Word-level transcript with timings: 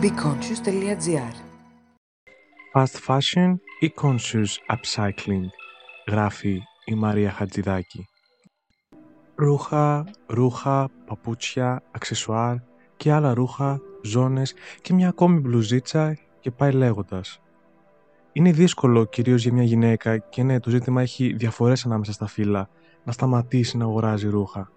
BeConscious.gr 0.00 1.34
Fast 2.72 2.96
fashion 3.06 3.54
ή 3.80 3.92
conscious 4.02 4.74
upcycling, 4.74 5.46
γράφει 6.06 6.60
η 6.84 6.94
Μαρία 6.94 7.30
Χατζηδάκη. 7.30 8.08
Ρούχα, 9.34 10.06
ρούχα, 10.26 10.88
παπούτσια, 11.06 11.82
αξεσουάρ 11.90 12.54
και 12.96 13.12
άλλα 13.12 13.34
ρούχα, 13.34 13.80
ζώνες 14.02 14.54
και 14.80 14.92
μια 14.92 15.08
ακόμη 15.08 15.40
μπλουζίτσα 15.40 16.18
και 16.40 16.50
πάει 16.50 16.72
λέγοντας. 16.72 17.40
Είναι 18.32 18.52
δύσκολο 18.52 19.04
κυρίως 19.04 19.42
για 19.42 19.52
μια 19.52 19.62
γυναίκα 19.62 20.18
και 20.18 20.42
ναι 20.42 20.60
το 20.60 20.70
ζήτημα 20.70 21.02
έχει 21.02 21.32
διαφορές 21.32 21.86
ανάμεσα 21.86 22.12
στα 22.12 22.26
φύλλα 22.26 22.68
να 23.04 23.12
σταματήσει 23.12 23.76
να 23.76 23.84
αγοράζει 23.84 24.28
ρούχα. 24.28 24.70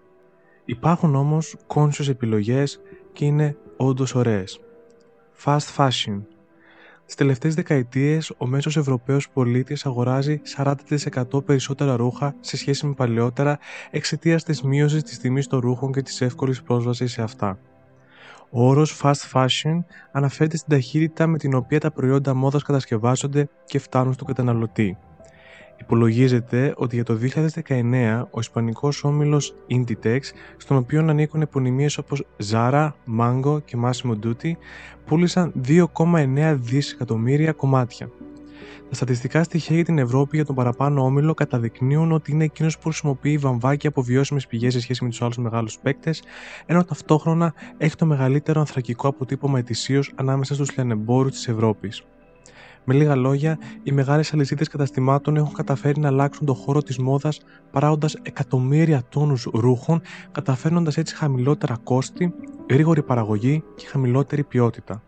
Υπάρχουν 0.70 1.14
όμως 1.14 1.56
conscious 1.66 2.08
επιλογές 2.08 2.80
και 3.12 3.24
είναι 3.24 3.56
όντως 3.76 4.14
ωραίες. 4.14 4.60
Fast 5.44 5.76
fashion. 5.76 6.22
Στις 7.02 7.14
τελευταίες 7.14 7.54
δεκαετίες, 7.54 8.32
ο 8.38 8.46
μέσος 8.46 8.76
Ευρωπαίος 8.76 9.30
πολίτης 9.30 9.86
αγοράζει 9.86 10.40
40% 10.56 11.44
περισσότερα 11.44 11.96
ρούχα 11.96 12.34
σε 12.40 12.56
σχέση 12.56 12.86
με 12.86 12.94
παλαιότερα 12.94 13.58
εξαιτίας 13.90 14.44
της 14.44 14.62
μείωσης 14.62 15.02
της 15.02 15.18
τιμής 15.18 15.46
των 15.46 15.60
ρούχων 15.60 15.92
και 15.92 16.02
της 16.02 16.20
εύκολης 16.20 16.62
πρόσβασης 16.62 17.12
σε 17.12 17.22
αυτά. 17.22 17.58
Ο 18.50 18.68
όρος 18.68 19.00
fast 19.02 19.30
fashion 19.32 19.84
αναφέρεται 20.12 20.56
στην 20.56 20.70
ταχύτητα 20.70 21.26
με 21.26 21.38
την 21.38 21.54
οποία 21.54 21.80
τα 21.80 21.90
προϊόντα 21.90 22.34
μόδας 22.34 22.62
κατασκευάζονται 22.62 23.48
και 23.64 23.78
φτάνουν 23.78 24.12
στον 24.12 24.26
καταναλωτή. 24.26 24.98
Υπολογίζεται 25.80 26.74
ότι 26.76 26.94
για 26.94 27.04
το 27.04 27.18
2019 27.66 28.22
ο 28.30 28.40
ισπανικός 28.40 29.04
όμιλος 29.04 29.54
Inditex, 29.70 30.20
στον 30.56 30.76
οποίο 30.76 31.00
ανήκουν 31.00 31.40
επωνυμίες 31.40 31.98
όπως 31.98 32.24
Zara, 32.50 32.90
Mango 33.20 33.62
και 33.64 33.78
Massimo 33.84 34.14
Dutti, 34.24 34.52
πούλησαν 35.06 35.52
2,9 35.68 36.56
δισεκατομμύρια 36.60 37.52
κομμάτια. 37.52 38.10
Τα 38.88 38.94
στατιστικά 38.96 39.42
στοιχεία 39.42 39.76
για 39.76 39.84
την 39.84 39.98
Ευρώπη 39.98 40.36
για 40.36 40.44
τον 40.44 40.54
παραπάνω 40.54 41.04
όμιλο 41.04 41.34
καταδεικνύουν 41.34 42.12
ότι 42.12 42.32
είναι 42.32 42.44
εκείνος 42.44 42.78
που 42.78 42.82
χρησιμοποιεί 42.82 43.38
βαμβάκι 43.38 43.86
από 43.86 44.02
βιώσιμες 44.02 44.46
πηγές 44.46 44.72
σε 44.72 44.80
σχέση 44.80 45.04
με 45.04 45.10
τους 45.10 45.22
άλλους 45.22 45.38
μεγάλους 45.38 45.78
παίκτες, 45.78 46.22
ενώ 46.66 46.84
ταυτόχρονα 46.84 47.54
έχει 47.76 47.96
το 47.96 48.06
μεγαλύτερο 48.06 48.60
ανθρακικό 48.60 49.08
αποτύπωμα 49.08 49.58
ετησίως 49.58 50.12
ανάμεσα 50.14 50.54
στους 50.54 50.74
λιανεμπόρους 50.74 51.32
της 51.32 51.48
Ευρώπης. 51.48 52.04
Με 52.84 52.94
λίγα 52.94 53.16
λόγια, 53.16 53.58
οι 53.82 53.92
μεγάλες 53.92 54.32
αλυσίδες 54.32 54.68
καταστημάτων 54.68 55.36
έχουν 55.36 55.52
καταφέρει 55.54 56.00
να 56.00 56.08
αλλάξουν 56.08 56.46
τον 56.46 56.54
χώρο 56.54 56.82
της 56.82 56.98
μόδας 56.98 57.40
παράγοντας 57.70 58.14
εκατομμύρια 58.22 59.02
τόνους 59.08 59.48
ρούχων, 59.52 60.00
καταφέρνοντας 60.32 60.96
έτσι 60.96 61.16
χαμηλότερα 61.16 61.76
κόστη, 61.84 62.34
γρήγορη 62.70 63.02
παραγωγή 63.02 63.62
και 63.74 63.86
χαμηλότερη 63.86 64.42
ποιότητα. 64.44 65.02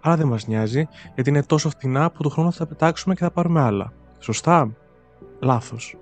Άρα 0.00 0.16
δεν 0.16 0.26
μας 0.26 0.46
νοιάζει, 0.46 0.88
γιατί 1.14 1.30
είναι 1.30 1.42
τόσο 1.42 1.68
φτηνά 1.68 2.10
που 2.10 2.22
το 2.22 2.28
χρόνο 2.28 2.50
θα 2.50 2.58
τα 2.58 2.66
πετάξουμε 2.66 3.14
και 3.14 3.24
θα 3.24 3.30
πάρουμε 3.30 3.60
άλλα. 3.60 3.92
Σωστά; 4.18 4.70
Λάθος. 5.40 5.96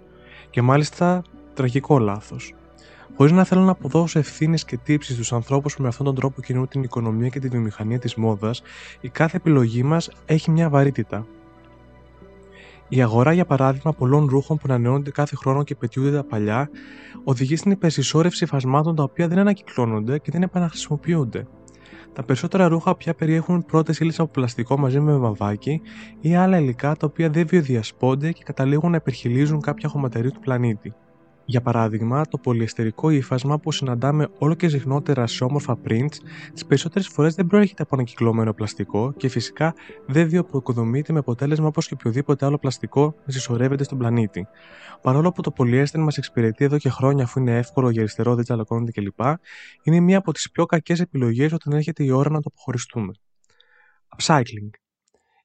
Και 0.50 0.62
μάλιστα 0.62 1.22
τραγικό 1.54 1.98
λάθος. 1.98 2.54
Χωρίς 3.16 3.32
να 3.32 3.44
θέλω 3.44 3.60
να 3.60 3.70
αποδώσω 3.70 4.18
ευθύνες 4.18 4.64
και 4.64 4.76
τύψεις 4.76 5.14
στους 5.14 5.32
ανθρώπους 5.32 5.76
που 5.76 5.82
με 5.82 5.88
αυτόν 5.88 6.06
τον 6.06 6.14
τρόπο 6.14 6.40
κινούν 6.40 6.68
την 6.68 6.82
οικονομία 6.82 7.28
και 7.28 7.38
τη 7.38 7.48
βιομηχανία 7.48 7.98
της 7.98 8.14
μόδας, 8.14 8.62
η 9.00 9.08
κάθε 9.08 9.36
επιλογή 9.36 9.82
μας 9.82 10.10
έχει 10.26 10.50
μια 10.50 10.68
βαρύτητα. 10.68 11.26
Η 12.88 13.02
αγορά, 13.02 13.32
για 13.32 13.44
παράδειγμα, 13.44 13.92
πολλών 13.92 14.26
ρούχων 14.26 14.56
που 14.56 14.62
ανανεώνονται 14.68 15.10
κάθε 15.10 15.36
χρόνο 15.36 15.62
και 15.62 15.74
πετιούνται 15.74 16.12
τα 16.12 16.24
παλιά, 16.24 16.70
οδηγεί 17.24 17.56
στην 17.56 17.70
υπερσυσσόρευση 17.70 18.46
φασμάτων 18.46 18.94
τα 18.94 19.02
οποία 19.02 19.28
δεν 19.28 19.38
ανακυκλώνονται 19.38 20.18
και 20.18 20.30
δεν 20.30 20.42
επαναχρησιμοποιούνται. 20.42 21.46
Τα 22.12 22.22
περισσότερα 22.22 22.68
ρούχα 22.68 22.96
πια 22.96 23.14
περιέχουν 23.14 23.64
πρώτες 23.64 23.98
ύλες 23.98 24.20
από 24.20 24.30
πλαστικό 24.30 24.78
μαζί 24.78 25.00
με 25.00 25.16
βαμβάκι 25.16 25.80
ή 26.20 26.34
άλλα 26.34 26.58
υλικά 26.58 26.96
τα 26.96 27.06
οποία 27.06 27.30
δεν 27.30 27.46
βιοδιασπώνται 27.46 28.32
και 28.32 28.42
καταλήγουν 28.44 28.90
να 28.90 28.96
υπερχιλίζουν 28.96 29.60
κάποια 29.60 29.88
χωματερή 29.88 30.30
του 30.30 30.40
πλανήτη. 30.40 30.94
Για 31.50 31.60
παράδειγμα, 31.60 32.24
το 32.26 32.38
πολυεστερικό 32.38 33.10
ύφασμα 33.10 33.58
που 33.58 33.72
συναντάμε 33.72 34.28
όλο 34.38 34.54
και 34.54 34.68
συχνότερα 34.68 35.26
σε 35.26 35.44
όμορφα 35.44 35.78
prints, 35.88 36.14
τις 36.52 36.66
περισσότερες 36.66 37.08
φορές 37.08 37.34
δεν 37.34 37.46
προέρχεται 37.46 37.82
από 37.82 37.94
ανακυκλωμένο 37.94 38.54
πλαστικό 38.54 39.12
και 39.16 39.28
φυσικά 39.28 39.74
δεν 40.06 40.28
βιοποικοδομείται 40.28 41.12
με 41.12 41.18
αποτέλεσμα 41.18 41.66
όπως 41.66 41.86
και 41.88 41.94
οποιοδήποτε 41.94 42.46
άλλο 42.46 42.58
πλαστικό 42.58 43.14
να 43.24 43.32
συσσωρεύεται 43.32 43.84
στον 43.84 43.98
πλανήτη. 43.98 44.46
Παρόλο 45.02 45.32
που 45.32 45.42
το 45.42 45.50
πολυέστερ 45.50 46.00
μας 46.00 46.16
εξυπηρετεί 46.16 46.64
εδώ 46.64 46.78
και 46.78 46.88
χρόνια 46.88 47.24
αφού 47.24 47.40
είναι 47.40 47.56
εύκολο, 47.56 47.90
γεριστερό, 47.90 48.34
δεν 48.34 48.44
τσαλακώνεται 48.44 48.90
κλπ., 49.00 49.20
είναι 49.82 50.00
μία 50.00 50.18
από 50.18 50.32
τις 50.32 50.50
πιο 50.50 50.66
κακές 50.66 51.00
επιλογές 51.00 51.52
όταν 51.52 51.72
έρχεται 51.72 52.04
η 52.04 52.10
ώρα 52.10 52.30
να 52.30 52.40
το 52.40 52.50
αποχωριστούμε. 52.52 53.12
Upcycling. 54.16 54.79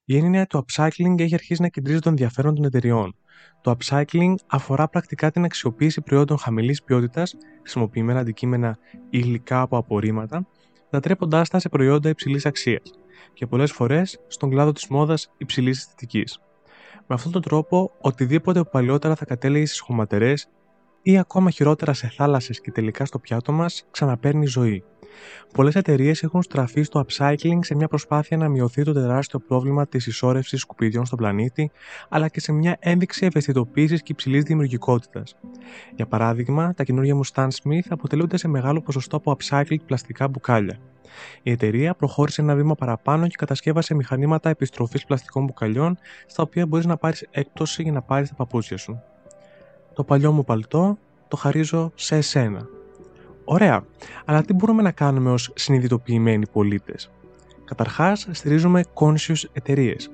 Η 0.08 0.16
έννοια 0.16 0.46
του 0.46 0.64
upcycling 0.64 1.20
έχει 1.20 1.34
αρχίσει 1.34 1.62
να 1.62 1.68
κεντρίζει 1.68 1.98
το 1.98 2.08
ενδιαφέρον 2.08 2.54
των 2.54 2.64
εταιριών. 2.64 3.14
Το 3.60 3.76
upcycling 3.78 4.34
αφορά 4.46 4.88
πρακτικά 4.88 5.30
την 5.30 5.44
αξιοποίηση 5.44 6.00
προϊόντων 6.00 6.38
χαμηλής 6.38 6.82
ποιότητας, 6.82 7.34
χρησιμοποιημένα 7.60 8.20
αντικείμενα 8.20 8.78
υλικά 9.10 9.60
από 9.60 9.76
απορρίμματα, 9.76 10.46
μετατρέποντάς 10.84 11.48
τα 11.48 11.58
σε 11.58 11.68
προϊόντα 11.68 12.08
υψηλής 12.08 12.46
αξίας 12.46 12.82
και 13.32 13.46
πολλές 13.46 13.72
φορές 13.72 14.20
στον 14.26 14.50
κλάδο 14.50 14.72
της 14.72 14.86
μόδας 14.86 15.32
υψηλής 15.36 15.78
αισθητικής. 15.78 16.40
Με 17.06 17.14
αυτόν 17.14 17.32
τον 17.32 17.42
τρόπο, 17.42 17.92
οτιδήποτε 18.00 18.62
που 18.62 18.68
παλιότερα 18.70 19.14
θα 19.14 19.24
κατέληγε 19.24 19.66
στις 19.66 19.80
χωματερές 19.80 20.48
ή 21.02 21.18
ακόμα 21.18 21.50
χειρότερα 21.50 21.92
σε 21.92 22.08
θάλασσες 22.16 22.60
και 22.60 22.70
τελικά 22.70 23.04
στο 23.04 23.18
πιάτο 23.18 23.52
μας, 23.52 23.86
ξαναπαίρνει 23.90 24.46
ζωή. 24.46 24.84
Πολλές 25.52 25.74
εταιρείες 25.74 26.22
έχουν 26.22 26.42
στραφεί 26.42 26.82
στο 26.82 27.04
upcycling 27.06 27.58
σε 27.60 27.74
μια 27.74 27.88
προσπάθεια 27.88 28.36
να 28.36 28.48
μειωθεί 28.48 28.82
το 28.82 28.92
τεράστιο 28.92 29.38
πρόβλημα 29.38 29.86
της 29.86 30.06
ισόρρευσης 30.06 30.60
σκουπιδιών 30.60 31.06
στον 31.06 31.18
πλανήτη, 31.18 31.70
αλλά 32.08 32.28
και 32.28 32.40
σε 32.40 32.52
μια 32.52 32.76
ένδειξη 32.80 33.26
ευαισθητοποίησης 33.26 34.02
και 34.02 34.12
υψηλής 34.12 34.42
δημιουργικότητας. 34.42 35.36
Για 35.94 36.06
παράδειγμα, 36.06 36.74
τα 36.74 36.84
καινούργια 36.84 37.14
μου 37.14 37.26
Stan 37.26 37.48
Smith 37.48 37.86
αποτελούνται 37.88 38.36
σε 38.36 38.48
μεγάλο 38.48 38.80
ποσοστό 38.80 39.16
από 39.16 39.36
upcycled 39.38 39.80
πλαστικά 39.86 40.28
μπουκάλια. 40.28 40.78
Η 41.42 41.50
εταιρεία 41.50 41.94
προχώρησε 41.94 42.40
ένα 42.40 42.54
βήμα 42.54 42.74
παραπάνω 42.74 43.26
και 43.26 43.34
κατασκεύασε 43.38 43.94
μηχανήματα 43.94 44.48
επιστροφής 44.48 45.04
πλαστικών 45.04 45.44
μπουκαλιών, 45.44 45.98
στα 46.26 46.42
οποία 46.42 46.66
μπορείς 46.66 46.86
να 46.86 46.96
πάρεις 46.96 47.26
έκπτωση 47.30 47.82
για 47.82 47.92
να 47.92 48.02
πάρεις 48.02 48.28
τα 48.28 48.34
παπούτσια 48.34 48.76
σου. 48.76 49.02
Το 49.94 50.04
παλιό 50.04 50.32
μου 50.32 50.44
παλτό 50.44 50.98
το 51.28 51.36
χαρίζω 51.36 51.92
σε 51.94 52.16
εσένα. 52.16 52.75
Ωραία, 53.48 53.84
αλλά 54.24 54.42
τι 54.42 54.52
μπορούμε 54.52 54.82
να 54.82 54.90
κάνουμε 54.90 55.30
ως 55.30 55.52
συνειδητοποιημένοι 55.54 56.46
πολίτες; 56.46 57.10
Καταρχάς, 57.64 58.28
στηρίζουμε 58.30 58.84
conscious 58.94 59.42
εταιρείες. 59.52 60.10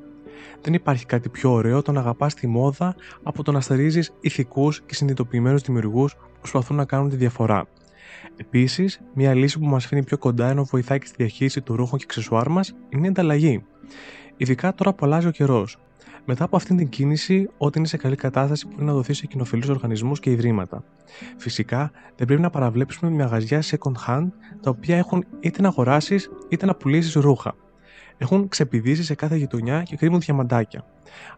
Δεν 0.60 0.74
υπάρχει 0.74 1.06
κάτι 1.06 1.28
πιο 1.28 1.52
ωραίο 1.52 1.82
το 1.82 1.92
να 1.92 2.00
αγαπάς 2.00 2.34
τη 2.34 2.46
μόδα 2.46 2.94
από 3.22 3.42
το 3.42 3.52
να 3.52 3.60
στηρίζεις 3.60 4.12
ηθικούς 4.20 4.82
και 4.86 4.94
συνειδητοποιημένους 4.94 5.62
δημιουργούς 5.62 6.14
που 6.14 6.38
προσπαθούν 6.38 6.76
να 6.76 6.84
κάνουν 6.84 7.08
τη 7.08 7.16
διαφορά. 7.16 7.66
Επίσης, 8.36 9.00
μια 9.14 9.34
λύση 9.34 9.58
που 9.58 9.66
μας 9.66 9.84
αφήνει 9.84 10.04
πιο 10.04 10.18
κοντά 10.18 10.48
ενώ 10.48 10.64
βοηθάει 10.64 10.98
και 10.98 11.06
στη 11.06 11.14
διαχείριση 11.18 11.60
του 11.60 11.76
ρούχων 11.76 11.98
και 11.98 12.04
αξεσουάρ 12.08 12.48
μας 12.48 12.74
είναι 12.88 13.06
η 13.06 13.08
ανταλλαγή. 13.08 13.64
Ειδικά 14.36 14.74
τώρα 14.74 14.92
που 14.92 15.06
αλλάζει 15.06 15.26
ο 15.26 15.30
καιρός. 15.30 15.78
Μετά 16.24 16.44
από 16.44 16.56
αυτήν 16.56 16.76
την 16.76 16.88
κίνηση, 16.88 17.48
ό,τι 17.56 17.78
είναι 17.78 17.88
σε 17.88 17.96
καλή 17.96 18.16
κατάσταση 18.16 18.66
μπορεί 18.66 18.84
να 18.84 18.92
δοθεί 18.92 19.12
σε 19.12 19.26
κοινοφιλείς 19.26 19.68
οργανισμούς 19.68 20.20
και 20.20 20.30
ιδρύματα. 20.30 20.84
Φυσικά, 21.36 21.90
δεν 22.16 22.26
πρέπει 22.26 22.42
να 22.42 22.50
παραβλέψουμε 22.50 23.10
μαγαζιά 23.10 23.62
second 23.62 24.08
hand, 24.08 24.28
τα 24.60 24.70
οποία 24.70 24.96
έχουν 24.96 25.24
είτε 25.40 25.62
να 25.62 25.68
αγοράσεις 25.68 26.30
είτε 26.48 26.66
να 26.66 26.74
πουλήσεις 26.74 27.12
ρούχα. 27.14 27.54
Έχουν 28.18 28.48
ξεπηδήσεις 28.48 29.06
σε 29.06 29.14
κάθε 29.14 29.36
γειτονιά 29.36 29.82
και 29.82 29.96
κρύβουν 29.96 30.20
διαμαντάκια. 30.20 30.84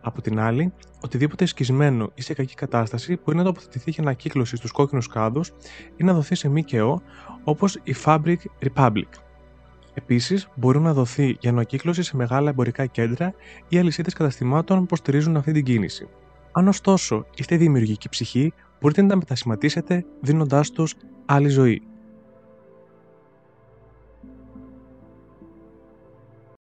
Από 0.01 0.23
την 0.23 0.39
άλλη, 0.39 0.73
οτιδήποτε 1.01 1.47
σκισμένο 1.47 2.11
ή 2.15 2.23
σε 2.23 2.35
κακή 2.35 2.55
κατάσταση 2.55 3.19
μπορεί 3.25 3.37
να 3.37 3.45
τοποθετηθεί 3.45 3.91
για 3.91 4.03
ανακύκλωση 4.03 4.57
στους 4.57 4.71
κόκκινους 4.71 5.09
κάδους 5.09 5.53
ή 5.97 6.05
να 6.05 6.15
δοθεί 6.15 6.35
σε 6.35 6.49
ΜΚΟ 6.49 7.03
όπως 7.45 7.81
η 7.83 7.95
Fabric 8.05 8.37
Republic. 8.67 9.09
Επίσης, 9.95 10.49
μπορεί 10.55 10.81
να 10.81 10.93
δοθεί 10.93 11.37
για 11.41 11.51
ανακύκλωση 11.51 12.03
σε 12.03 12.17
μεγάλα 12.17 12.51
εμπορικά 12.51 12.87
κέντρα 12.87 13.35
ή 13.69 13.79
αλυσίδες 13.79 14.13
καταστημάτων 14.13 14.87
που 14.87 14.97
στηρίζουν 14.97 15.37
αυτή 15.37 15.53
την 15.53 15.65
κίνηση. 15.65 16.09
Αν 16.53 16.69
ωστόσο 16.69 17.27
είστε 17.37 17.57
δημιουργική 17.57 18.09
ψυχή, 18.09 18.53
μπορείτε 18.81 19.03
να 19.03 19.09
τα 19.09 19.17
μετασχηματίσετε 19.17 20.05
δίνοντάς 20.21 20.71
τους 20.71 20.95
άλλη 21.27 21.49
ζωή. 21.49 21.83